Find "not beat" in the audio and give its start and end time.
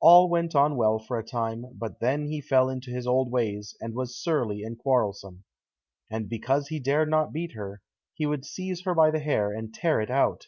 7.10-7.54